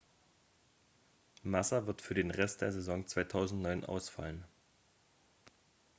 massa 1.43 1.85
wird 1.85 2.01
für 2.01 2.15
den 2.15 2.31
rest 2.31 2.61
der 2.63 2.71
saison 2.71 3.05
2009 3.05 3.85
ausfallen 3.85 4.43